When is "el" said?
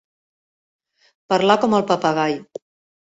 1.81-1.85